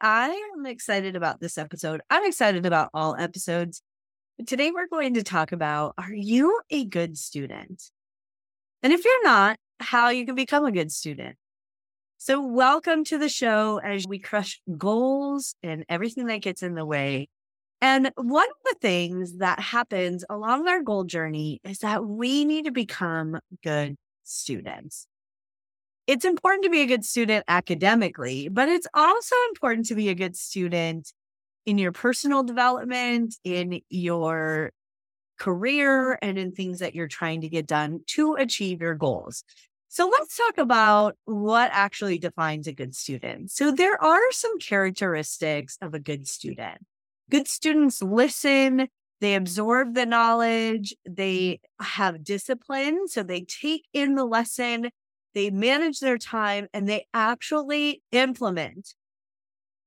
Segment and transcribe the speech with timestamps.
[0.00, 2.00] I am excited about this episode.
[2.10, 3.82] I'm excited about all episodes.
[4.36, 7.82] But today we're going to talk about are you a good student?
[8.82, 11.36] And if you're not, how you can become a good student.
[12.18, 16.86] So, welcome to the show as we crush goals and everything that gets in the
[16.86, 17.28] way.
[17.80, 22.64] And one of the things that happens along our goal journey is that we need
[22.64, 25.06] to become good students
[26.06, 30.14] it's important to be a good student academically, but it's also important to be a
[30.14, 31.12] good student
[31.66, 34.70] in your personal development, in your
[35.38, 39.44] career, and in things that you're trying to get done to achieve your goals.
[39.88, 43.50] So let's talk about what actually defines a good student.
[43.50, 46.78] So there are some characteristics of a good student.
[47.30, 48.88] Good students listen,
[49.20, 53.06] they absorb the knowledge, they have discipline.
[53.08, 54.90] So they take in the lesson
[55.34, 58.94] they manage their time, and they actually implement.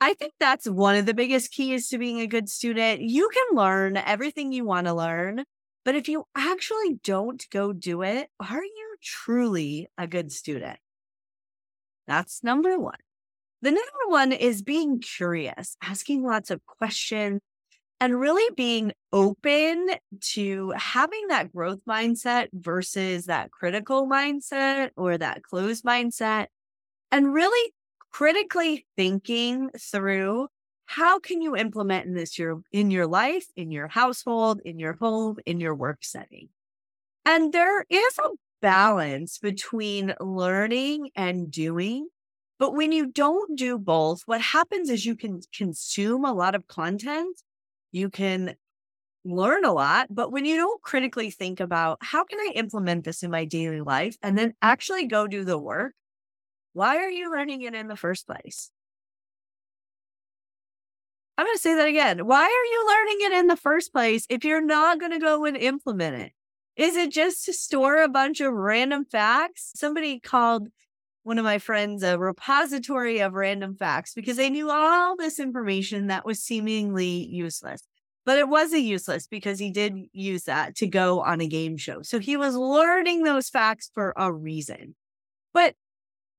[0.00, 3.02] I think that's one of the biggest keys to being a good student.
[3.02, 5.44] You can learn everything you want to learn,
[5.84, 10.78] but if you actually don't go do it, are you truly a good student?
[12.06, 12.98] That's number one.
[13.62, 17.40] The number one is being curious, asking lots of questions,
[18.02, 25.44] and really being open to having that growth mindset versus that critical mindset or that
[25.44, 26.46] closed mindset
[27.12, 27.72] and really
[28.10, 30.48] critically thinking through
[30.86, 35.36] how can you implement this your in your life in your household in your home
[35.46, 36.48] in your work setting?
[37.24, 38.30] And there is a
[38.60, 42.08] balance between learning and doing
[42.58, 46.66] but when you don't do both what happens is you can consume a lot of
[46.66, 47.44] content
[47.92, 48.56] you can
[49.24, 53.22] learn a lot, but when you don't critically think about how can I implement this
[53.22, 55.94] in my daily life and then actually go do the work,
[56.72, 58.70] why are you learning it in the first place?
[61.38, 62.26] I'm going to say that again.
[62.26, 65.44] Why are you learning it in the first place if you're not going to go
[65.44, 66.32] and implement it?
[66.76, 69.72] Is it just to store a bunch of random facts?
[69.74, 70.68] Somebody called
[71.24, 76.08] one of my friends a repository of random facts because they knew all this information
[76.08, 77.82] that was seemingly useless.
[78.24, 82.02] But it wasn't useless because he did use that to go on a game show.
[82.02, 84.94] So he was learning those facts for a reason.
[85.52, 85.74] But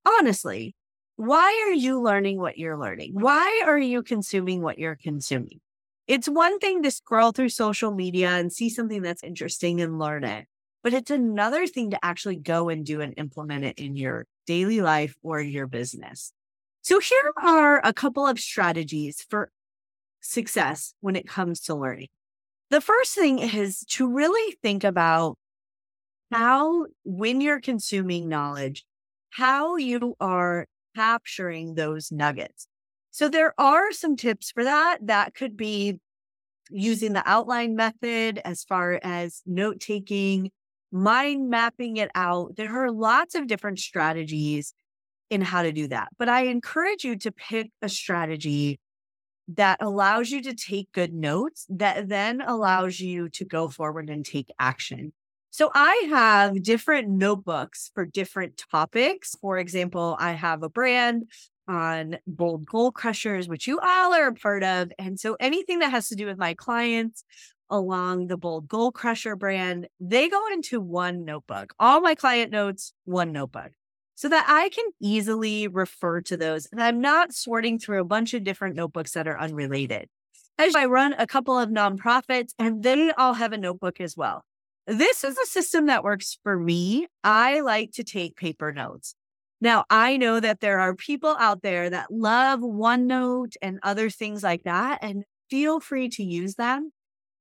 [0.06, 0.76] honestly,
[1.18, 3.12] why are you learning what you're learning?
[3.14, 5.60] Why are you consuming what you're consuming?
[6.08, 10.24] It's one thing to scroll through social media and see something that's interesting and learn
[10.24, 10.48] it,
[10.84, 14.82] but it's another thing to actually go and do and implement it in your daily
[14.82, 16.34] life or your business.
[16.82, 19.50] So here are a couple of strategies for
[20.20, 22.10] success when it comes to learning.
[22.70, 25.38] The first thing is to really think about
[26.32, 28.84] how, when you're consuming knowledge,
[29.30, 30.66] how you are
[30.96, 32.68] capturing those nuggets.
[33.12, 34.98] So there are some tips for that.
[35.04, 36.00] That could be
[36.70, 40.52] using the outline method as far as note taking,
[40.94, 42.56] mind mapping it out.
[42.56, 44.74] There are lots of different strategies
[45.30, 46.10] in how to do that.
[46.20, 48.80] But I encourage you to pick a strategy
[49.48, 54.26] that allows you to take good notes that then allows you to go forward and
[54.26, 55.12] take action.
[55.50, 59.36] So I have different notebooks for different topics.
[59.42, 61.26] For example, I have a brand
[61.68, 64.92] on bold goal crushers, which you all are a part of.
[64.98, 67.24] And so anything that has to do with my clients
[67.74, 71.74] along the Bold Goal Crusher brand, they go into one notebook.
[71.80, 73.72] All my client notes, one notebook,
[74.14, 76.68] so that I can easily refer to those.
[76.72, 80.08] And I'm not sorting through a bunch of different notebooks that are unrelated.
[80.60, 84.46] As I run a couple of nonprofits, and they all have a notebook as well.
[84.86, 87.08] This is a system that works for me.
[87.24, 89.16] I like to take paper notes.
[89.62, 94.44] Now, I know that there are people out there that love OneNote and other things
[94.44, 96.92] like that, and feel free to use them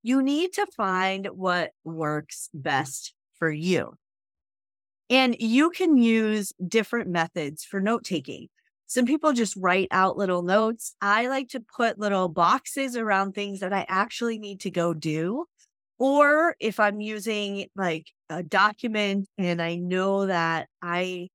[0.02, 3.94] you need to find what works best for you.
[5.10, 8.49] And you can use different methods for note taking.
[8.87, 10.94] Some people just write out little notes.
[11.00, 15.46] I like to put little boxes around things that I actually need to go do.
[15.99, 21.28] Or if I'm using like a document and I know that I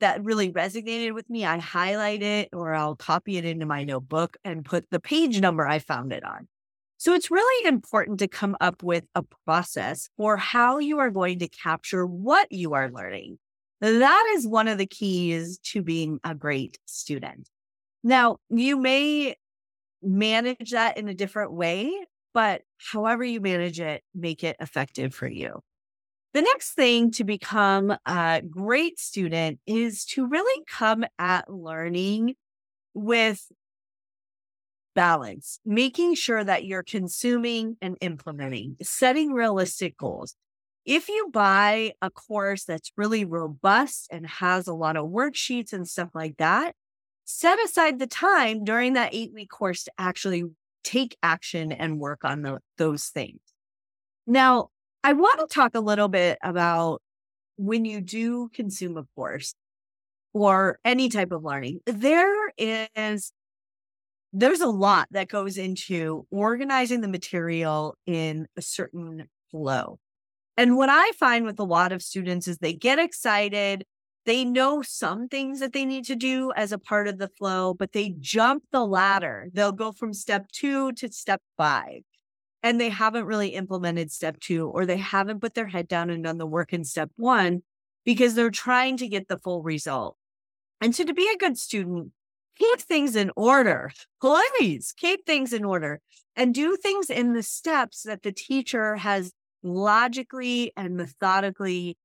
[0.00, 4.36] that really resonated with me, I highlight it or I'll copy it into my notebook
[4.44, 6.48] and put the page number I found it on.
[6.98, 11.38] So it's really important to come up with a process for how you are going
[11.40, 13.38] to capture what you are learning.
[13.80, 17.50] That is one of the keys to being a great student.
[18.02, 19.36] Now, you may
[20.02, 21.92] manage that in a different way,
[22.32, 25.60] but however you manage it, make it effective for you.
[26.32, 32.34] The next thing to become a great student is to really come at learning
[32.94, 33.46] with
[34.96, 40.34] balance, making sure that you're consuming and implementing, setting realistic goals.
[40.84, 45.86] If you buy a course that's really robust and has a lot of worksheets and
[45.86, 46.74] stuff like that,
[47.24, 50.44] set aside the time during that eight week course to actually
[50.82, 53.40] take action and work on the, those things.
[54.26, 54.70] Now,
[55.04, 57.02] I want to talk a little bit about
[57.56, 59.54] when you do consume a course
[60.32, 63.32] or any type of learning, there is
[64.38, 69.98] there's a lot that goes into organizing the material in a certain flow.
[70.58, 73.84] And what I find with a lot of students is they get excited.
[74.26, 77.72] They know some things that they need to do as a part of the flow,
[77.72, 79.48] but they jump the ladder.
[79.54, 82.02] They'll go from step two to step five.
[82.62, 86.24] And they haven't really implemented step two, or they haven't put their head down and
[86.24, 87.62] done the work in step one
[88.04, 90.18] because they're trying to get the full result.
[90.82, 92.12] And so to be a good student,
[92.56, 93.90] keep things in order.
[94.20, 96.00] Please keep things in order
[96.34, 99.32] and do things in the steps that the teacher has
[99.62, 101.96] logically and methodically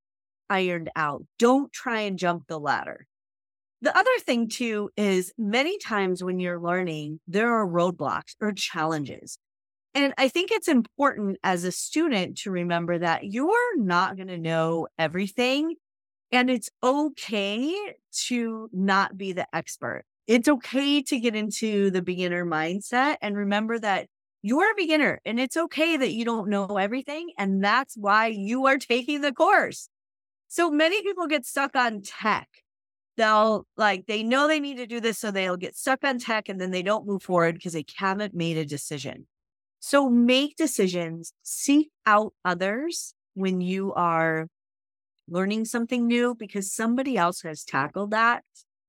[0.50, 1.24] ironed out.
[1.40, 3.08] Don't try and jump the ladder.
[3.82, 9.40] The other thing, too, is many times when you're learning, there are roadblocks or challenges.
[9.94, 14.38] And I think it's important as a student to remember that you're not going to
[14.38, 15.76] know everything.
[16.32, 17.76] And it's okay
[18.28, 23.80] to not be the expert it's okay to get into the beginner mindset and remember
[23.80, 24.08] that
[24.42, 27.32] you're a beginner and it's okay that you don't know everything.
[27.38, 29.90] And that's why you are taking the course.
[30.48, 32.48] So many people get stuck on tech.
[33.18, 35.20] They'll like, they know they need to do this.
[35.20, 38.34] So they'll get stuck on tech and then they don't move forward because they haven't
[38.34, 39.28] made a decision.
[39.80, 44.48] So make decisions, seek out others when you are
[45.28, 48.44] learning something new because somebody else has tackled that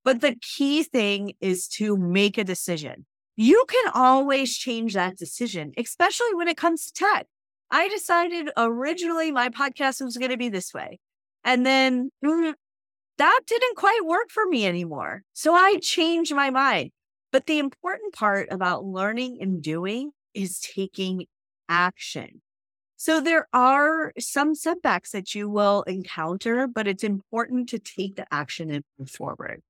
[0.05, 3.07] but the key thing is to make a decision.
[3.37, 7.27] You can always change that decision, especially when it comes to tech.
[7.71, 10.99] I decided originally my podcast was going to be this way.
[11.45, 12.53] And then mm,
[13.19, 15.23] that didn't quite work for me anymore.
[15.33, 16.91] So I changed my mind.
[17.31, 21.25] But the important part about learning and doing is taking
[21.69, 22.43] action.
[22.97, 28.27] So there are some setbacks that you will encounter, but it's important to take the
[28.33, 29.63] action and move forward.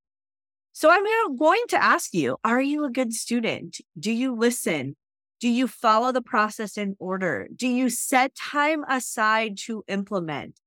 [0.75, 3.79] So I'm going to ask you Are you a good student?
[3.99, 4.97] Do you listen?
[5.39, 7.49] Do you follow the process in order?
[7.55, 10.61] Do you set time aside to implement?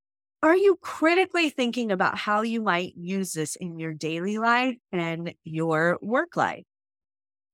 [0.44, 5.34] Are you critically thinking about how you might use this in your daily life and
[5.44, 6.66] your work life?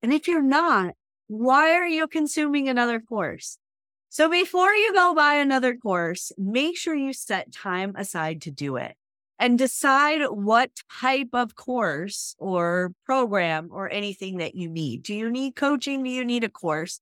[0.01, 0.95] And if you're not,
[1.27, 3.59] why are you consuming another course?
[4.09, 8.75] So before you go buy another course, make sure you set time aside to do
[8.75, 8.97] it
[9.41, 10.69] and decide what
[11.01, 15.01] type of course or program or anything that you need.
[15.01, 16.03] Do you need coaching?
[16.03, 16.99] Do you need a course?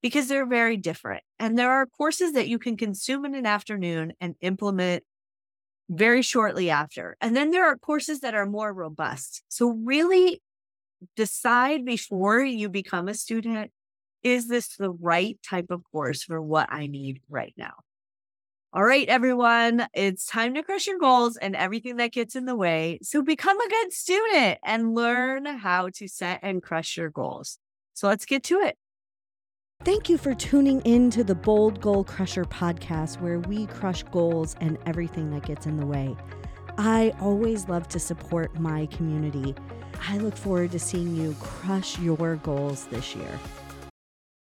[0.00, 1.22] Because they're very different.
[1.38, 5.04] And there are courses that you can consume in an afternoon and implement
[5.90, 7.18] very shortly after.
[7.20, 9.42] And then there are courses that are more robust.
[9.48, 10.40] So really
[11.14, 13.70] decide before you become a student
[14.22, 17.74] is this the right type of course for what I need right now?
[18.74, 22.56] All right, everyone, it's time to crush your goals and everything that gets in the
[22.56, 23.00] way.
[23.02, 27.58] So become a good student and learn how to set and crush your goals.
[27.92, 28.78] So let's get to it.
[29.84, 34.56] Thank you for tuning in to the Bold Goal Crusher podcast, where we crush goals
[34.62, 36.16] and everything that gets in the way.
[36.78, 39.54] I always love to support my community.
[40.08, 43.38] I look forward to seeing you crush your goals this year.